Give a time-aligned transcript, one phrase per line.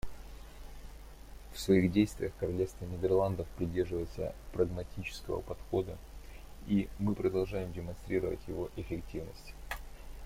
[1.53, 5.95] В своих действиях Королевство Нидерландов придерживается прагматического подхода,
[6.65, 9.53] и мы продолжаем демонстрировать его эффективность.